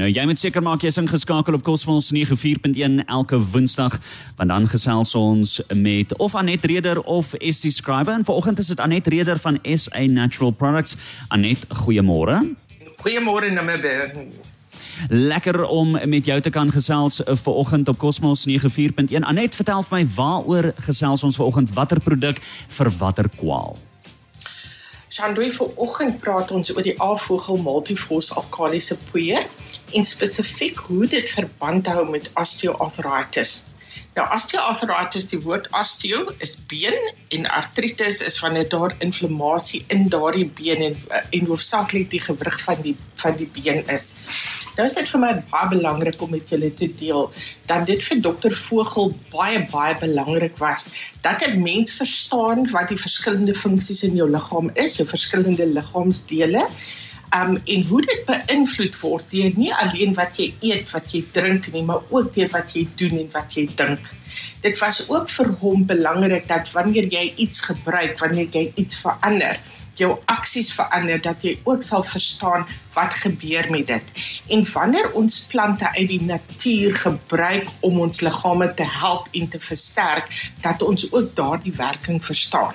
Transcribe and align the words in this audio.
Nou 0.00 0.08
jy 0.08 0.22
moet 0.24 0.40
seker 0.40 0.62
maak 0.64 0.80
jy's 0.80 0.96
ingeskakel 0.96 1.58
op 1.58 1.64
Cosmos 1.66 2.06
94.1 2.08 3.02
elke 3.04 3.36
Woensdag, 3.52 3.98
want 4.38 4.48
dan 4.48 4.68
gesels 4.72 5.10
ons 5.18 5.58
met 5.76 6.14
of 6.16 6.32
Anet 6.40 6.64
Reder 6.64 7.02
of 7.04 7.34
SC 7.36 7.68
Scriber 7.68 8.14
en 8.16 8.24
vanoggend 8.24 8.62
is 8.62 8.70
dit 8.72 8.80
Anet 8.80 9.10
Reder 9.12 9.36
van 9.44 9.58
SA 9.60 10.06
Natural 10.08 10.54
Products. 10.56 10.96
Anet, 11.28 11.66
goeiemôre. 11.82 12.38
Goeiemôre 13.04 13.52
Nimmerberg. 13.52 14.16
Lekker 15.12 15.66
om 15.68 15.92
met 15.92 16.24
jou 16.24 16.40
te 16.40 16.50
kan 16.50 16.72
gesels 16.72 17.20
vanoggend 17.44 17.92
op 17.92 18.00
Cosmos 18.00 18.46
94.1. 18.48 19.20
Anet, 19.20 19.60
vertel 19.60 19.84
vir 19.84 19.98
my 19.98 20.02
waaroor 20.16 20.72
gesels 20.88 21.28
ons 21.28 21.36
vanoggend? 21.36 21.76
Watter 21.76 22.00
produk 22.00 22.40
vir 22.78 22.94
watter 23.04 23.28
kwaal? 23.36 23.76
Shandui 25.10 25.48
vir 25.50 25.70
oggend 25.82 26.20
praat 26.22 26.52
ons 26.54 26.68
oor 26.70 26.84
die 26.86 26.94
Avogel 27.02 27.56
Multifos 27.64 28.28
Alkalisiese 28.38 28.94
Poeier 29.08 29.48
en 29.98 30.04
spesifiek 30.06 30.78
hoe 30.86 31.08
dit 31.10 31.32
verband 31.34 31.90
hou 31.90 32.04
met 32.12 32.28
osteoartritis. 32.38 33.54
Nou 34.14 34.28
osteoartritis, 34.36 35.26
die 35.32 35.40
woord 35.42 35.66
osteo 35.80 36.30
is 36.46 36.54
been 36.70 36.94
en 37.34 37.50
artritis 37.58 38.22
is 38.26 38.38
wanneer 38.44 38.70
daar 38.70 38.94
inflammasie 39.02 39.82
in 39.96 40.06
daardie 40.14 40.46
been 40.46 40.86
en 40.92 40.96
en 41.40 41.50
hoofsaaklik 41.50 42.06
die 42.14 42.22
gewrig 42.28 42.62
van 42.68 42.86
die 42.86 42.94
van 43.24 43.34
die 43.42 43.50
been 43.58 43.82
is. 43.90 44.12
Nou 44.76 44.86
is 44.86 44.94
dit 44.94 45.08
vir 45.12 45.20
my 45.22 45.30
baie 45.50 45.68
belangrik 45.72 46.22
om 46.22 46.30
met 46.30 46.52
julle 46.52 46.70
te 46.78 46.86
deel 47.00 47.26
dat 47.70 47.86
dit 47.88 48.02
vir 48.06 48.20
dokter 48.26 48.54
Vogel 48.54 49.12
baie 49.32 49.64
baie 49.72 49.96
belangrik 49.98 50.56
was 50.62 50.88
dat 51.26 51.42
'n 51.46 51.62
mens 51.62 51.96
verstaan 51.98 52.70
wat 52.70 52.88
die 52.88 53.00
verskillende 53.00 53.54
funksies 53.54 54.02
in 54.02 54.16
jou 54.16 54.30
liggaam 54.30 54.70
is, 54.74 54.96
jou 54.96 55.08
verskillende 55.08 55.66
liggaamsdele 55.66 56.66
um 57.34 57.58
en 57.64 57.84
hoe 57.86 58.00
dit 58.02 58.22
beïnvloed 58.26 58.96
word 59.00 59.26
deur 59.30 59.52
nie 59.56 59.74
alleen 59.74 60.14
wat 60.14 60.38
jy 60.38 60.48
eet, 60.60 60.90
wat 60.90 61.12
jy 61.14 61.24
drink 61.32 61.72
nie, 61.72 61.82
maar 61.82 62.02
ook 62.08 62.34
deur 62.34 62.50
wat 62.54 62.74
jy 62.74 62.88
doen 62.94 63.18
en 63.18 63.28
wat 63.32 63.54
jy 63.54 63.68
dink. 63.76 64.00
Dit 64.62 64.78
was 64.78 65.08
ook 65.08 65.30
vir 65.30 65.52
hom 65.60 65.86
belangrik 65.86 66.48
dat 66.48 66.72
wanneer 66.72 67.06
jy 67.12 67.32
iets 67.36 67.60
gebruik, 67.60 68.18
wanneer 68.18 68.48
jy 68.50 68.72
iets 68.74 68.98
verander, 69.04 69.60
jou 69.94 70.18
aksies 70.24 70.72
verander 70.72 71.20
dat 71.20 71.42
jy 71.42 71.58
ook 71.64 71.82
sal 71.82 72.02
verstaan 72.02 72.66
wat 72.94 73.16
gebeur 73.22 73.70
met 73.70 73.86
dit. 73.86 74.22
En 74.48 74.64
wanneer 74.72 75.12
ons 75.12 75.46
plante 75.50 75.88
uit 75.96 76.08
die 76.08 76.22
natuur 76.22 76.96
gebruik 76.96 77.66
om 77.80 78.00
ons 78.00 78.20
liggame 78.20 78.74
te 78.74 78.86
help 78.86 79.28
en 79.32 79.48
te 79.48 79.60
versterk, 79.60 80.30
dat 80.60 80.82
ons 80.82 81.12
ook 81.12 81.34
daardie 81.34 81.74
werking 81.76 82.24
verstaan 82.24 82.74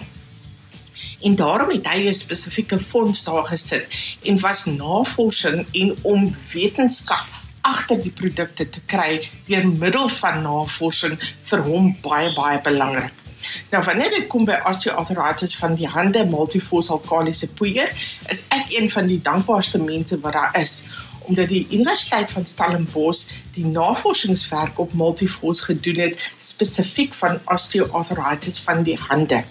en 1.26 1.36
daarom 1.36 1.72
het 1.72 1.88
hy 1.88 2.08
'n 2.08 2.14
spesifieke 2.14 2.80
fonds 2.80 3.24
daar 3.24 3.46
gesit 3.46 3.88
en 4.24 4.40
was 4.40 4.66
navorsing 4.66 5.66
en 5.72 5.96
om 6.02 6.36
wetenskap 6.54 7.28
agter 7.62 8.02
die 8.02 8.12
produkte 8.12 8.70
te 8.70 8.82
kry 8.86 9.30
deur 9.48 9.68
middel 9.68 10.10
van 10.22 10.42
navorsing 10.42 11.18
vir 11.50 11.62
hom 11.70 11.98
baie 12.02 12.34
baie 12.34 12.62
belangrik. 12.62 13.25
Nou 13.72 13.84
wanneer 13.84 14.10
dit 14.10 14.28
kom 14.28 14.46
by 14.46 14.60
osteoartritis 14.70 15.56
van 15.62 15.76
die 15.76 15.88
hande 15.88 16.26
multifossil 16.26 17.00
alkalisiese 17.00 17.54
poeier, 17.54 17.92
is 18.30 18.46
ek 18.50 18.72
een 18.78 18.92
van 18.92 19.08
die 19.12 19.22
dankbaarste 19.22 19.82
mense 19.82 20.20
wat 20.20 20.34
daar 20.34 20.56
is 20.62 20.84
omdat 21.26 21.50
die 21.50 21.68
Universiteit 21.74 22.32
van 22.32 22.46
Stellenbosch 22.46 23.32
die 23.56 23.66
navorsingswerk 23.66 24.80
op 24.80 24.94
multifos 24.94 25.64
gedoen 25.66 26.04
het 26.04 26.32
spesifiek 26.38 27.14
van 27.18 27.40
osteoartritis 27.46 28.60
van 28.62 28.84
die 28.86 28.98
hande. 29.08 29.44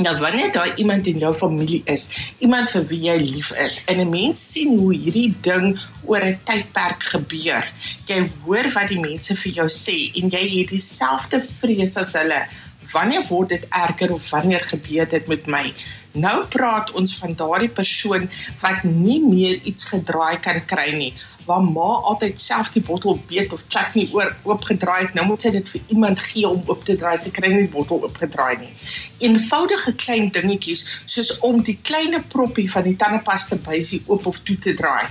Nou 0.00 0.18
wanneer 0.18 0.52
daar 0.52 0.76
iemand 0.76 1.06
in 1.06 1.18
jou 1.18 1.34
familie 1.34 1.82
is, 1.84 2.08
iemand 2.38 2.70
vir 2.72 2.86
wie 2.88 3.00
jy 3.04 3.16
lief 3.20 3.50
is, 3.60 3.82
en 3.84 4.00
'n 4.00 4.08
mens 4.10 4.52
sien 4.52 4.78
hoe 4.78 4.94
hierdie 4.94 5.34
ding 5.40 5.80
oor 6.04 6.24
'n 6.24 6.40
tydperk 6.44 7.02
gebeur. 7.02 7.72
Jy 8.06 8.30
hoor 8.44 8.70
wat 8.72 8.88
die 8.88 9.00
mense 9.00 9.36
vir 9.36 9.52
jou 9.52 9.68
sê 9.68 9.98
en 10.16 10.28
jy 10.28 10.44
het 10.58 10.68
dieselfde 10.68 11.42
vrees 11.60 11.96
as 11.96 12.12
hulle. 12.12 12.46
Wanneer 12.92 13.26
word 13.28 13.48
dit 13.48 13.66
erger 13.68 14.12
of 14.12 14.30
wanneer 14.30 14.60
gebeur 14.60 15.08
dit 15.08 15.26
met 15.28 15.46
my? 15.46 15.74
Nou 16.12 16.44
praat 16.44 16.90
ons 16.92 17.14
van 17.16 17.34
daardie 17.34 17.72
persoon 17.72 18.28
wat 18.60 18.82
nie 18.84 19.20
meer 19.24 19.62
iets 19.64 19.88
gedraai 19.94 20.40
kan 20.44 20.64
kry 20.66 20.90
nie 20.96 21.12
waar 21.46 21.62
ma 21.62 21.88
altyd 22.10 22.40
self 22.40 22.70
die 22.74 22.82
bottel 22.86 23.18
beet 23.28 23.52
of 23.52 23.64
chutney 23.68 24.08
oor 24.14 24.30
oopgedraai 24.46 25.00
het, 25.06 25.14
nou 25.18 25.26
moet 25.26 25.42
sy 25.42 25.52
dit 25.56 25.70
vir 25.74 25.94
iemand 25.94 26.22
gee 26.22 26.48
om 26.48 26.62
oop 26.70 26.84
te 26.86 26.96
draai. 26.98 27.16
Sy 27.20 27.32
kry 27.34 27.50
nie 27.52 27.64
die 27.64 27.72
bottel 27.72 28.02
oopgedraai 28.06 28.60
nie. 28.60 28.70
Eenvoudige 29.26 29.96
klein 30.04 30.30
dingetjies 30.34 30.84
soos 31.10 31.34
om 31.48 31.62
die 31.66 31.78
klein 31.82 32.18
proppie 32.32 32.68
van 32.70 32.86
die 32.86 32.96
tandepasta 33.00 33.58
bysie 33.66 34.02
oop 34.06 34.28
of 34.30 34.42
toe 34.46 34.58
te 34.68 34.76
draai. 34.78 35.10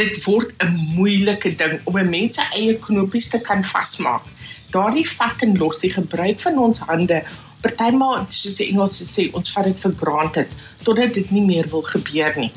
Dit 0.00 0.22
word 0.24 0.54
'n 0.64 0.72
moeilike 0.96 1.56
ding 1.56 1.80
om 1.84 1.98
'n 1.98 2.10
mens 2.10 2.36
se 2.36 2.44
eie 2.56 2.78
knopies 2.78 3.28
te 3.28 3.40
kan 3.40 3.64
vasmaak. 3.64 4.24
Daardie 4.70 5.06
vat 5.08 5.42
en 5.42 5.56
los 5.58 5.80
die 5.82 5.92
gebruik 5.92 6.40
van 6.40 6.58
ons 6.58 6.82
hande 6.86 7.22
partymal 7.60 8.22
soos 8.32 8.56
die 8.56 8.68
Engels 8.72 8.96
sê 9.04 9.26
ons 9.36 9.50
vat 9.54 9.66
dit 9.68 9.80
vir 9.82 9.94
granted 10.00 10.52
totdat 10.84 11.12
dit 11.16 11.32
nie 11.34 11.42
meer 11.44 11.68
wil 11.72 11.82
gebeur 11.84 12.36
nie. 12.40 12.48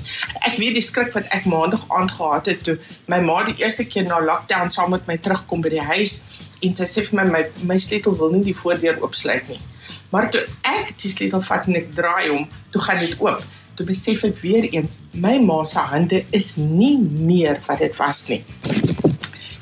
Ek 0.48 0.56
weet 0.62 0.78
die 0.78 0.86
skrik 0.86 1.12
wat 1.18 1.28
ek 1.36 1.48
maandag 1.50 1.84
aand 1.92 2.14
gehad 2.16 2.48
het 2.52 2.64
toe 2.68 2.78
my 3.12 3.20
ma 3.26 3.42
die 3.50 3.58
eerste 3.64 3.86
keer 3.90 4.08
na 4.08 4.22
lockdown 4.24 4.72
saam 4.72 4.94
met 4.96 5.10
my 5.10 5.18
terugkom 5.18 5.66
by 5.66 5.74
die 5.74 5.88
huis 5.90 6.22
en 6.64 6.78
sy 6.80 6.88
sê 6.88 7.04
vir 7.10 7.20
my 7.20 7.28
my, 7.34 7.44
my 7.74 7.80
sleutel 7.82 8.16
wil 8.22 8.32
nie 8.36 8.46
die 8.48 8.58
voordeur 8.62 9.02
oopsluit 9.04 9.52
nie. 9.52 9.60
Maar 10.14 10.30
toe 10.32 10.46
ek 10.70 10.94
die 11.02 11.12
sleutel 11.12 11.44
vat 11.50 11.68
en 11.68 11.82
ek 11.82 11.92
draai 11.98 12.30
hom, 12.30 12.48
toe 12.72 12.86
gaan 12.88 13.04
dit 13.04 13.20
oop. 13.20 13.44
Toe 13.74 13.86
besef 13.90 14.22
ek 14.30 14.40
weer 14.46 14.70
eens 14.70 15.02
my 15.18 15.40
ma 15.42 15.64
se 15.66 15.82
hande 15.82 16.24
is 16.32 16.56
nie 16.62 16.96
meer 17.02 17.60
wat 17.68 17.82
dit 17.82 17.98
was 17.98 18.28
nie. 18.30 18.44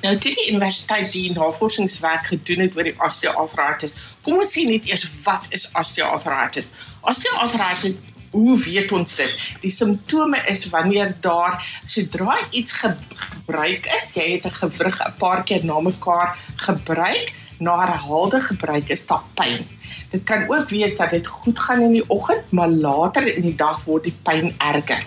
Nou 0.01 0.15
toe 0.17 0.31
die 0.33 0.49
universiteit 0.49 1.11
die 1.13 1.31
navorsingswerk 1.31 2.31
gedoen 2.31 2.65
het 2.65 2.77
oor 2.77 2.87
die 2.89 2.95
osteoartritis. 2.97 3.97
Kom 4.25 4.39
ons 4.41 4.53
sien 4.55 4.69
net 4.71 4.87
eers 4.89 5.05
wat 5.25 5.45
is 5.49 5.69
osteoartritis? 5.77 6.71
Osteoartritis 7.01 7.99
Hoe 8.31 8.55
weet 8.63 8.91
ons 8.95 9.15
dit? 9.19 9.31
Die 9.59 9.71
simptome 9.75 10.39
is 10.47 10.61
wanneer 10.71 11.09
daar 11.19 11.57
sodra 11.83 12.37
iets 12.55 12.77
gebruik 12.79 13.89
is, 13.97 14.13
jy 14.15 14.27
het 14.37 14.45
'n 14.47 14.55
gewrig 14.55 14.99
'n 15.03 15.17
paar 15.19 15.43
keer 15.43 15.65
na 15.65 15.79
mekaar 15.79 16.39
gebruik, 16.55 17.33
na 17.59 17.75
herhaalde 17.79 18.39
gebruik 18.39 18.87
is 18.87 19.05
daar 19.07 19.23
pyn. 19.35 19.67
Dit 20.11 20.23
kan 20.23 20.47
ook 20.47 20.69
wees 20.69 20.95
dat 20.97 21.11
dit 21.11 21.27
goed 21.27 21.59
gaan 21.59 21.81
in 21.81 21.91
die 21.91 22.09
oggend, 22.09 22.51
maar 22.51 22.69
later 22.69 23.27
in 23.35 23.41
die 23.41 23.55
dag 23.55 23.83
word 23.83 24.03
die 24.03 24.17
pyn 24.23 24.55
erger. 24.57 25.03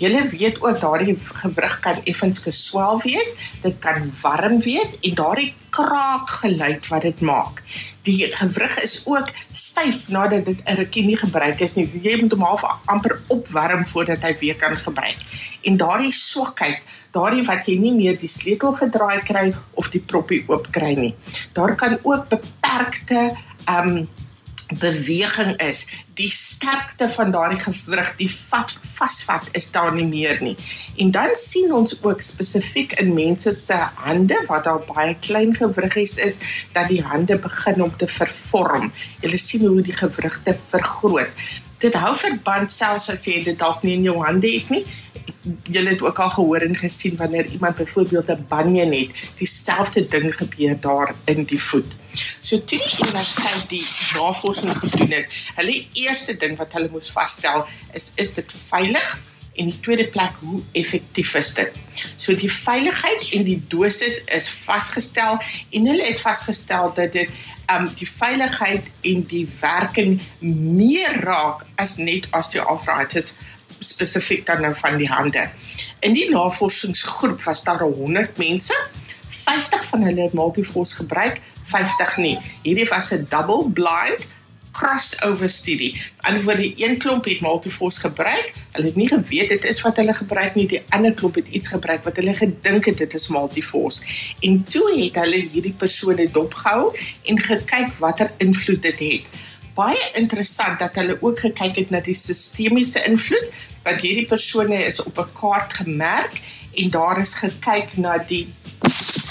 Julle 0.00 0.22
weet 0.28 0.62
ook 0.62 0.80
daardie 0.80 1.16
gewrig 1.42 1.78
kan 1.84 2.00
effens 2.04 2.42
geswel 2.44 3.00
wees, 3.04 3.34
dit 3.62 3.78
kan 3.84 4.12
warm 4.22 4.60
wees 4.64 4.98
en 5.00 5.14
daardie 5.14 5.54
kraak 5.70 6.30
geluid 6.42 6.88
wat 6.88 7.02
dit 7.02 7.20
maak. 7.20 7.62
Die 8.02 8.28
gewrig 8.32 8.78
is 8.82 9.02
ook 9.06 9.32
styf 9.52 10.08
nadat 10.08 10.44
dit 10.44 10.60
'n 10.64 10.76
rukkie 10.80 11.04
nie 11.06 11.16
gebruik 11.16 11.60
is 11.60 11.74
nie. 11.74 11.88
Jy 12.02 12.20
moet 12.20 12.32
hom 12.32 12.42
half 12.42 12.62
amper 12.84 13.20
opwarm 13.26 13.86
voordat 13.86 14.22
hy 14.22 14.36
weer 14.40 14.56
kan 14.56 14.76
gebruik. 14.76 15.18
En 15.62 15.76
daardie 15.76 16.12
swakheid 16.12 16.80
daardie 17.10 17.44
wat 17.48 17.66
jy 17.68 17.76
nie 17.80 17.94
meer 17.96 18.16
die 18.20 18.28
sleutel 18.28 18.74
gedraai 18.78 19.20
kry 19.24 19.54
of 19.80 19.90
die 19.90 20.00
proppie 20.00 20.44
oop 20.48 20.68
kry 20.74 20.94
nie. 20.98 21.14
Daar 21.56 21.74
kan 21.76 21.98
ook 22.02 22.28
beperkte 22.28 23.34
ehm 23.66 23.96
um, 23.96 24.08
beweging 24.68 25.56
is, 25.64 25.86
die 26.18 26.30
sterkte 26.30 27.08
van 27.08 27.30
daardie 27.32 27.60
gewrig, 27.62 28.10
die 28.18 28.28
vat 28.30 28.74
vasvat 28.98 29.48
is 29.56 29.70
daar 29.72 29.94
nie 29.94 30.06
meer 30.06 30.42
nie. 30.42 30.56
En 31.00 31.12
dan 31.14 31.34
sien 31.38 31.72
ons 31.72 31.96
ook 32.02 32.22
spesifiek 32.22 32.98
in 33.00 33.14
mense 33.14 33.52
se 33.56 33.78
hande 34.02 34.42
wat 34.48 34.66
daar 34.68 34.82
baie 34.90 35.14
klein 35.20 35.54
gewriggies 35.56 36.18
is, 36.18 36.40
dat 36.74 36.90
die 36.92 37.02
hande 37.02 37.38
begin 37.38 37.82
om 37.82 37.96
te 37.96 38.10
vervorm. 38.10 38.92
Jy 39.22 39.40
sien 39.40 39.66
hoe 39.68 39.82
die 39.82 39.96
gewrigte 39.96 40.58
vergroot. 40.68 41.48
Dit 41.78 41.94
hou 41.94 42.16
verband 42.16 42.72
selfs 42.72 43.10
as 43.10 43.26
jy 43.26 43.42
dit 43.44 43.58
dalk 43.58 43.82
nie 43.82 43.94
in 43.94 44.08
jou 44.08 44.18
hande 44.24 44.50
het 44.50 44.70
nie 44.70 44.84
julle 45.70 45.88
het 45.88 46.02
ook 46.02 46.18
al 46.18 46.30
gehoor 46.30 46.64
en 46.66 46.76
gesien 46.76 47.16
wanneer 47.16 47.46
iemand 47.46 47.76
byvoorbeeld 47.76 48.28
'n 48.28 48.44
banjien 48.48 48.92
het, 48.92 49.10
dieselfde 49.36 50.06
ding 50.06 50.36
gebeur 50.36 50.80
daar 50.80 51.14
in 51.24 51.44
die 51.44 51.62
voet. 51.62 51.92
So 52.40 52.64
toe 52.64 52.78
die 52.78 52.98
universiteit 52.98 53.68
die 53.68 53.86
navorsing 54.14 54.78
gedoen 54.78 55.10
het, 55.10 55.26
hulle 55.54 55.86
eerste 55.92 56.36
ding 56.36 56.56
wat 56.56 56.72
hulle 56.72 56.88
moes 56.90 57.10
vasstel 57.10 57.66
is 57.92 58.12
is 58.14 58.34
dit 58.34 58.52
veilig 58.68 59.18
en 59.58 59.70
die 59.72 59.80
tweede 59.82 60.06
plek 60.14 60.38
hoe 60.40 60.60
effektief 60.78 61.34
is 61.34 61.52
dit. 61.54 61.78
So 62.16 62.34
die 62.38 62.50
veiligheid 62.52 63.28
en 63.34 63.46
die 63.48 63.58
dosis 63.70 64.20
is 64.34 64.48
vasgestel 64.64 65.40
en 65.70 65.90
hulle 65.90 66.06
het 66.06 66.20
vasgestel 66.22 66.92
dat 66.96 67.12
dit 67.16 67.32
um 67.68 67.90
die 67.98 68.08
veiligheid 68.08 68.86
en 69.10 69.24
die 69.28 69.44
werking 69.60 70.16
meer 70.40 71.18
raak 71.26 71.66
as 71.82 71.98
net 72.00 72.28
osteoartritis 72.36 73.34
spesifiek 73.84 74.46
dan 74.46 74.62
nou 74.64 74.72
van 74.78 74.96
die 74.98 75.10
hande. 75.10 75.44
In 76.00 76.16
die 76.16 76.30
navorsingsgroep 76.30 77.42
was 77.44 77.62
daar 77.66 77.84
100 77.84 78.38
mense. 78.40 78.74
50 79.44 79.84
van 79.90 80.02
hulle 80.02 80.22
het 80.22 80.34
Multifos 80.36 80.96
gebruik, 80.98 81.40
50 81.68 82.16
nie. 82.16 82.38
Hierdie 82.62 82.88
was 82.88 83.12
'n 83.12 83.26
double 83.30 83.70
blind 83.70 84.26
crossover 84.78 85.50
studie. 85.50 85.92
Vir 86.22 86.60
die 86.60 86.70
een 86.78 86.98
klomp 87.02 87.26
het 87.28 87.42
Multifors 87.42 87.98
gebruik. 88.04 88.52
Hulle 88.76 88.90
het 88.90 88.98
nie 89.00 89.08
geweet 89.10 89.50
dit 89.54 89.64
is 89.70 89.82
wat 89.82 89.98
hulle 89.98 90.14
gebruik 90.14 90.54
nie. 90.58 90.68
Die 90.70 90.82
ander 90.94 91.14
klomp 91.18 91.40
het 91.40 91.50
iets 91.50 91.72
gebruik 91.74 92.04
wat 92.06 92.20
hulle 92.20 92.34
gedink 92.38 92.86
het 92.90 93.02
dit 93.02 93.18
is 93.18 93.28
Multifors. 93.34 94.02
En 94.46 94.62
toe 94.70 94.86
het 94.94 95.18
hulle 95.22 95.42
hierdie 95.52 95.74
persone 95.82 96.28
dopgehou 96.34 96.92
en 97.26 97.42
gekyk 97.50 97.96
watter 98.02 98.32
invloed 98.44 98.82
dit 98.86 99.04
het. 99.08 99.40
Baie 99.78 100.04
interessant 100.18 100.78
dat 100.82 100.94
hulle 100.98 101.18
ook 101.22 101.42
gekyk 101.46 101.82
het 101.82 101.90
na 101.94 102.02
die 102.02 102.16
sistemiese 102.18 103.02
invloed 103.06 103.50
want 103.84 104.02
hierdie 104.02 104.26
persone 104.28 104.78
is 104.84 105.02
op 105.02 105.18
'n 105.18 105.32
kaart 105.38 105.72
gemerk 105.82 106.40
en 106.74 106.90
daar 106.90 107.18
is 107.18 107.34
gekyk 107.34 107.96
na 107.96 108.18
die 108.18 108.46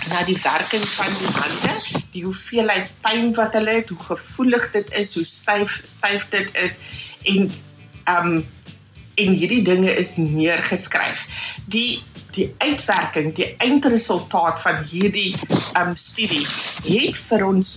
na 0.10 0.24
die 0.24 0.38
werking 0.44 0.86
van 0.88 1.14
die 1.20 1.32
hande, 1.36 1.74
die 2.18 2.26
hoeveelheid 2.26 2.92
pyn 3.06 3.32
wat 3.38 3.56
hulle 3.58 3.80
het, 3.80 3.94
hoe 3.94 4.04
gevoelig 4.10 4.70
dit 4.74 4.94
is, 4.98 5.16
hoe 5.20 5.26
styf 5.28 5.80
styf 5.86 6.30
dit 6.34 6.62
is 6.66 6.80
en 7.34 7.50
um 8.18 8.38
en 9.18 9.34
hierdie 9.34 9.64
dinge 9.66 9.90
is 9.98 10.16
neergeskryf. 10.18 11.26
Die 11.66 12.04
die 12.38 12.52
uitwerking, 12.62 13.32
die 13.34 13.56
eindresultaat 13.66 14.60
van 14.62 14.84
hierdie 14.86 15.32
um 15.80 15.96
studie 15.98 16.46
het 16.86 17.18
vir 17.18 17.46
ons 17.48 17.72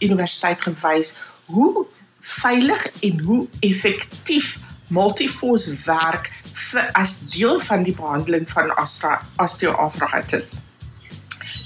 universiteit 0.00 0.62
gewys 0.64 1.12
hoe 1.52 1.84
veilig 2.26 2.86
en 3.06 3.20
hoe 3.26 3.42
effektief 3.60 4.56
multifors 4.88 5.68
werk 5.84 6.30
vir, 6.54 6.88
as 6.98 7.18
deel 7.34 7.60
van 7.68 7.84
die 7.86 7.94
behandeling 7.94 8.48
van 8.50 8.72
osteoartritis. 8.80 10.54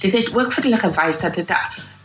Dit 0.00 0.16
het 0.16 0.34
ook 0.34 0.52
vir 0.56 0.68
hulle 0.68 0.82
gewys 0.82 1.20
dat 1.22 1.38
dit 1.38 1.54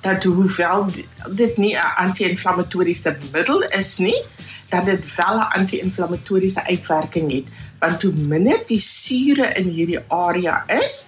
dat 0.06 0.24
hoewel 0.24 0.86
dit 1.34 1.58
nie 1.58 1.74
'n 1.74 1.96
anti-inflammatoriese 2.06 3.18
middel 3.32 3.62
is 3.62 3.98
nie, 3.98 4.22
dat 4.70 4.86
dit 4.86 5.16
wel 5.16 5.36
'n 5.38 5.52
anti-inflammatoriese 5.60 6.66
uitwerking 6.66 7.32
het, 7.32 7.48
want 7.80 8.02
hoe 8.02 8.14
minder 8.14 8.60
die 8.68 8.80
sure 8.80 9.48
in 9.54 9.70
hierdie 9.70 10.04
area 10.08 10.64
is, 10.68 11.08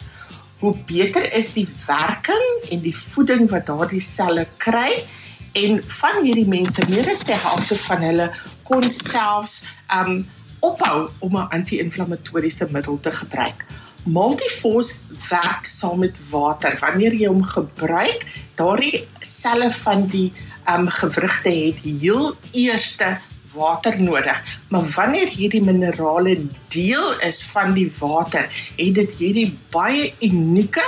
hoe 0.59 0.75
beter 0.85 1.33
is 1.33 1.53
die 1.53 1.67
werking 1.85 2.47
en 2.69 2.81
die 2.81 2.97
voeding 2.97 3.49
wat 3.49 3.65
daardie 3.65 4.01
selle 4.01 4.47
kry 4.57 5.05
en 5.51 5.83
van 5.83 6.23
hierdie 6.23 6.47
mense 6.47 6.81
meer 6.89 7.09
as 7.09 7.25
die 7.25 7.37
helfte 7.37 7.77
van 7.77 8.01
hulle 8.01 8.31
kon 8.63 8.91
selfs 8.91 9.65
um 9.93 10.25
ophou 10.59 11.09
om 11.19 11.37
'n 11.37 11.49
anti-inflammatoriese 11.49 12.67
middel 12.71 12.99
te 12.99 13.11
gebruik. 13.11 13.65
Multifors 14.07 14.99
werk 15.29 15.67
saam 15.67 15.99
met 15.99 16.15
water. 16.31 16.77
Wanneer 16.81 17.13
jy 17.13 17.27
hom 17.27 17.43
gebruik, 17.43 18.23
daardie 18.59 19.05
selle 19.19 19.71
van 19.83 20.07
die 20.11 20.29
um 20.67 20.87
gewrigte 20.91 21.51
het 21.51 21.83
heel 21.83 22.35
eerste 22.51 23.17
water 23.53 24.01
nodig. 24.01 24.39
Maar 24.69 24.87
wanneer 24.95 25.29
hierdie 25.31 25.63
minerale 25.63 26.37
deel 26.73 27.19
is 27.27 27.43
van 27.51 27.73
die 27.73 27.91
water, 27.99 28.47
het 28.77 28.95
dit 28.95 29.15
hierdie 29.19 29.49
baie 29.73 30.11
unieke 30.21 30.85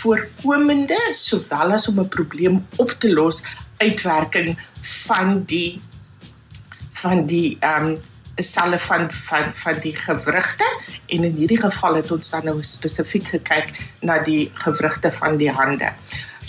voorkomende 0.00 0.98
sowel 1.16 1.74
as 1.76 1.88
om 1.88 2.00
'n 2.00 2.08
probleem 2.08 2.66
op 2.76 2.90
te 2.98 3.12
los 3.12 3.44
uitwerking 3.78 4.58
van 4.82 5.42
die 5.44 5.80
van 7.02 7.26
die 7.26 7.56
ehm 7.60 7.86
um, 7.86 7.98
selle 8.46 8.78
van 8.78 9.08
van 9.10 9.52
van 9.62 9.80
die 9.84 9.94
gewrigte 9.96 10.66
en 11.06 11.24
in 11.24 11.36
hierdie 11.36 11.60
geval 11.60 12.00
het 12.00 12.10
ons 12.14 12.30
dan 12.30 12.44
nou 12.50 12.56
spesifiek 12.62 13.28
gekyk 13.34 13.72
na 14.00 14.18
die 14.26 14.50
gewrigte 14.64 15.12
van 15.12 15.36
die 15.40 15.50
hande. 15.50 15.92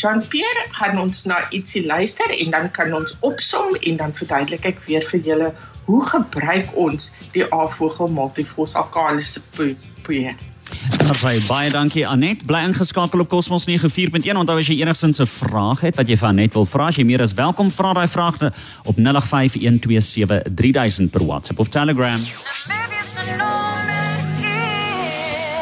Jean-Pierre 0.02 0.68
gaan 0.78 1.00
ons 1.00 1.26
na 1.30 1.42
ietsie 1.52 1.86
luister 1.86 2.32
en 2.38 2.52
dan 2.52 2.72
kan 2.72 2.94
ons 2.94 3.18
opsom 3.20 3.76
en 3.76 3.98
dan 4.00 4.16
verduidelik 4.16 4.66
ek 4.74 4.80
weer 4.88 5.06
vir 5.12 5.28
julle 5.28 5.52
hoe 5.90 6.06
gebruik 6.08 6.72
ons 6.80 7.12
die 7.36 7.46
avogel 7.54 8.08
multifos 8.08 8.78
alkalise 8.80 9.44
poeier. 9.52 10.50
Dan 10.98 11.16
sê 11.16 11.48
baie 11.48 11.72
dankie 11.72 12.08
Anet. 12.08 12.46
Bly 12.46 12.60
ingeskakel 12.68 13.20
op 13.20 13.30
Cosmos 13.30 13.66
94.1. 13.70 14.38
Onthou 14.38 14.60
as 14.60 14.68
jy 14.68 14.82
enigsins 14.82 15.20
'n 15.22 15.28
vraag 15.28 15.80
het 15.82 15.96
wat 15.96 16.08
jy 16.08 16.18
van 16.18 16.30
Anet 16.30 16.54
wil 16.54 16.66
vra, 16.66 16.88
as 16.88 16.96
jy 16.96 17.06
meer 17.06 17.22
as 17.22 17.34
welkom 17.34 17.72
vra 17.72 17.94
daai 17.94 18.08
vraag 18.08 18.36
op 18.84 18.98
0851273000 18.98 21.10
per 21.12 21.26
WhatsApp 21.26 21.60
of 21.60 21.68
Telegram. 21.68 22.20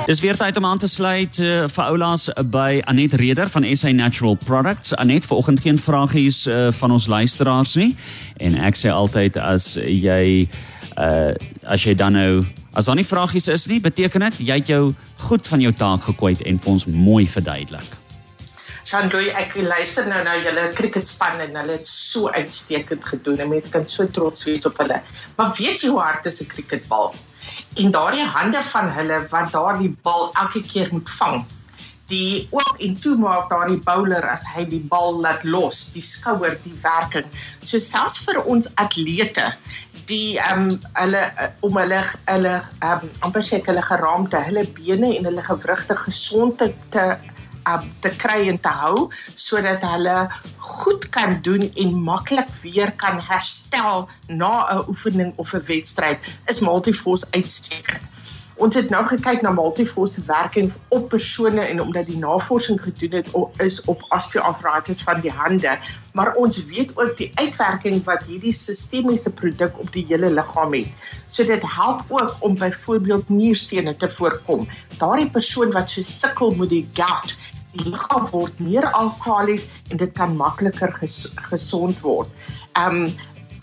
Dis 0.10 0.20
weer 0.20 0.38
tyd 0.38 0.58
om 0.58 0.66
aan 0.66 0.78
te 0.78 0.88
sluit 0.88 1.38
uh, 1.38 1.64
vir 1.70 1.84
oulaas 1.84 2.32
by 2.50 2.82
Anet 2.90 3.14
Reder 3.14 3.50
van 3.50 3.66
SA 3.78 3.92
Natural 3.92 4.38
Products. 4.46 4.96
Anet, 4.96 5.26
vanoggend 5.26 5.60
geen 5.60 5.78
vragies 5.78 6.48
uh, 6.48 6.68
van 6.72 6.92
ons 6.92 7.08
luisteraars 7.08 7.76
nie. 7.76 7.96
En 8.38 8.58
ek 8.58 8.80
sê 8.80 8.90
altyd 8.90 9.38
as 9.38 9.76
jy 9.78 10.48
uh, 10.98 11.38
as 11.62 11.86
jy 11.86 11.94
dan 11.94 12.18
nou 12.18 12.42
As 12.74 12.86
daar 12.86 12.96
nie 13.00 13.08
vragies 13.08 13.48
is 13.50 13.66
nie, 13.68 13.80
beteken 13.82 14.28
dit 14.28 14.44
jy 14.46 14.60
het 14.62 14.70
jou 14.70 14.84
goed 15.26 15.48
van 15.48 15.62
jou 15.64 15.72
taak 15.74 16.06
gekwyt 16.06 16.44
en 16.46 16.60
ons 16.70 16.86
mooi 16.86 17.26
verduidelik. 17.28 17.88
Shandoy, 18.90 19.28
ek 19.38 19.56
luister 19.62 20.08
nou 20.10 20.20
na 20.26 20.36
julle 20.42 20.64
cricketspan 20.78 21.42
en 21.44 21.58
hulle 21.60 21.76
het 21.78 21.90
so 21.90 22.30
uitstekend 22.34 23.06
gedoen. 23.06 23.42
Mense 23.50 23.70
kan 23.74 23.86
so 23.90 24.08
trots 24.10 24.48
wees 24.48 24.66
op 24.66 24.78
hulle. 24.82 25.02
Maar 25.38 25.52
weet 25.58 25.84
jy 25.84 25.92
hoe 25.94 26.02
hard 26.02 26.26
is 26.26 26.42
'n 26.42 26.50
cricketbal? 26.50 27.14
En 27.78 27.92
daardie 27.92 28.26
hande 28.26 28.62
van 28.72 28.90
hulle 28.90 29.20
wat 29.30 29.52
daardie 29.52 29.94
bal 30.02 30.32
elke 30.34 30.62
keer 30.62 30.90
moet 30.92 31.10
vang. 31.10 31.46
Die 32.10 32.48
oop 32.50 32.78
en 32.80 33.00
toe 33.00 33.16
maak 33.16 33.50
daardie 33.50 33.82
bowler 33.86 34.26
as 34.30 34.42
hy 34.56 34.66
die 34.66 34.82
bal 34.82 35.22
laat 35.22 35.44
los, 35.44 35.92
die 35.94 36.02
skouer, 36.02 36.58
die 36.64 36.74
werking. 36.82 37.26
So 37.62 37.78
selfs 37.78 38.18
vir 38.26 38.42
ons 38.46 38.70
atlete 38.76 39.54
die 40.10 40.38
ehm 40.42 40.70
um, 40.70 40.78
hulle 40.98 41.24
uh, 41.30 41.50
om 41.66 41.78
hulle 41.82 42.04
hulle 42.26 42.54
ehm 42.60 43.04
um, 43.06 43.12
amper 43.28 43.46
sê 43.46 43.62
hulle 43.66 43.84
geraamte, 43.86 44.42
hulle 44.50 44.66
bene 44.78 45.12
en 45.18 45.30
hulle 45.30 45.46
gewrigte 45.46 45.98
gesond 46.04 46.58
te 46.62 46.72
te, 46.96 47.06
uh, 47.70 47.80
te 48.04 48.12
kry 48.24 48.40
en 48.52 48.60
te 48.66 48.74
hou 48.82 49.08
sodat 49.36 49.86
hulle 49.86 50.18
goed 50.70 51.10
kan 51.16 51.38
doen 51.46 51.66
en 51.70 51.98
maklik 52.10 52.50
weer 52.64 52.94
kan 53.04 53.22
herstel 53.32 54.08
na 54.28 54.54
'n 54.76 54.86
oefening 54.94 55.34
of 55.38 55.54
'n 55.54 55.66
wedstryd 55.72 56.20
is 56.48 56.60
multifors 56.60 57.28
uitstekend. 57.32 58.19
Ons 58.60 58.76
het 58.76 58.90
nou 58.92 59.00
gekyk 59.08 59.40
na 59.40 59.54
multifors 59.56 60.18
se 60.18 60.22
werking 60.28 60.74
op 60.92 61.06
persone 61.14 61.64
en 61.64 61.78
omdat 61.80 62.10
die 62.10 62.18
navorsing 62.20 62.82
gedoen 62.84 63.14
het 63.22 63.30
is 63.64 63.78
op 63.88 64.02
osteoartritis 64.12 65.00
van 65.08 65.22
die 65.24 65.32
hande, 65.32 65.78
maar 66.12 66.34
ons 66.36 66.60
weet 66.68 66.92
ook 67.00 67.14
die 67.22 67.30
uitwerking 67.40 68.02
wat 68.04 68.26
hierdie 68.28 68.52
sistemiese 68.52 69.32
produk 69.32 69.80
op 69.80 69.94
die 69.96 70.04
hele 70.10 70.34
liggaam 70.34 70.76
het. 70.76 70.92
So 71.32 71.48
dit 71.48 71.64
help 71.64 72.04
ook 72.12 72.36
om 72.44 72.60
byvoorbeeld 72.60 73.30
nierstene 73.30 73.96
te 73.96 74.12
voorkom. 74.12 74.68
Daardie 74.98 75.30
persoon 75.32 75.72
wat 75.72 75.96
so 75.96 76.04
sukkel 76.04 76.52
met 76.60 76.74
die 76.76 76.84
gout, 77.00 77.38
die 77.72 77.88
liggaam 77.88 78.28
word 78.34 78.60
meer 78.60 78.92
alkalies 78.92 79.70
en 79.88 80.04
dit 80.04 80.12
kan 80.20 80.36
makliker 80.36 80.92
ges 81.00 81.30
gesond 81.48 82.04
word. 82.04 82.28
Um 82.76 83.08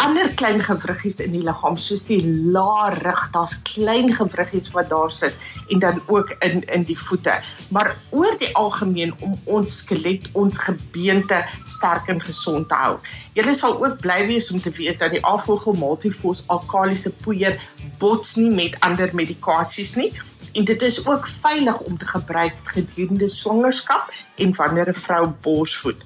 ander 0.02 0.28
klein 0.34 0.60
gewriggies 0.60 1.18
in 1.24 1.32
die 1.32 1.42
liggaam 1.44 1.76
soos 1.80 2.04
die 2.08 2.20
laar 2.52 2.96
rug, 3.02 3.22
daar's 3.34 3.56
klein 3.68 4.12
gewriggies 4.14 4.70
wat 4.74 4.90
daar 4.90 5.12
sit 5.12 5.36
en 5.72 5.82
dan 5.82 6.00
ook 6.06 6.34
in 6.46 6.62
in 6.74 6.84
die 6.88 6.98
voete. 6.98 7.34
Maar 7.70 7.96
oor 8.10 8.36
die 8.38 8.52
algemeen 8.56 9.14
om 9.20 9.38
ons 9.44 9.80
skelet, 9.82 10.28
ons 10.32 10.58
gebeente 10.58 11.42
sterk 11.64 12.08
en 12.12 12.22
gesond 12.22 12.68
te 12.68 12.74
hou. 12.74 12.96
Julle 13.38 13.54
sal 13.54 13.76
ook 13.84 14.00
bly 14.00 14.22
wees 14.26 14.50
om 14.52 14.60
te 14.60 14.70
weet 14.70 14.98
dat 14.98 15.14
die 15.16 15.24
Avogel 15.26 15.76
Multifos 15.78 16.44
alkalisiese 16.52 17.12
poeier 17.24 17.60
bots 17.98 18.36
nie 18.36 18.50
met 18.50 18.80
ander 18.80 19.12
medikasies 19.14 19.96
nie 19.96 20.12
en 20.56 20.64
dit 20.64 20.82
is 20.82 21.06
ook 21.06 21.26
veilig 21.28 21.80
om 21.80 21.98
te 21.98 22.06
gebruik 22.06 22.56
gedurende 22.64 23.28
swangerskap 23.28 24.12
en 24.36 24.54
wanneer 24.56 24.88
'n 24.88 25.02
vrou 25.06 25.26
borsvoed 25.40 26.00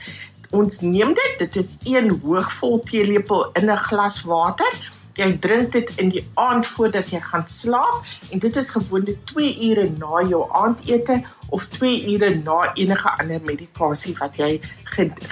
ons 0.51 0.81
neem 0.81 1.13
dit, 1.15 1.35
dit 1.39 1.57
is 1.57 1.77
een 1.87 2.11
hoogvol 2.23 2.81
teelepel 2.87 3.51
in 3.53 3.71
'n 3.71 3.77
glas 3.77 4.23
water. 4.23 4.73
Jy 5.15 5.39
drink 5.39 5.73
dit 5.73 5.91
in 5.97 6.09
die 6.09 6.25
aand 6.35 6.67
voordat 6.67 7.11
jy 7.11 7.21
gaan 7.21 7.49
slaap 7.49 8.05
en 8.31 8.39
dit 8.39 8.57
is 8.57 8.71
gewoonlik 8.71 9.19
2 9.25 9.71
ure 9.71 9.91
na 9.99 10.23
jou 10.29 10.47
aandete 10.53 11.23
of 11.49 11.67
2 11.67 12.13
ure 12.13 12.35
na 12.35 12.73
enige 12.75 13.11
ander 13.19 13.41
medikasie 13.45 14.15
wat 14.19 14.37
jy 14.37 14.61